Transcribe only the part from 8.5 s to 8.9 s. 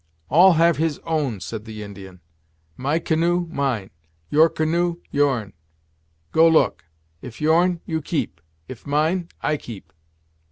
if